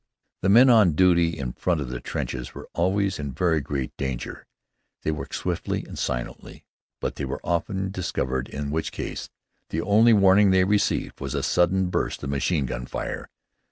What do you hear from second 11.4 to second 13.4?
sudden burst of machine gun fire.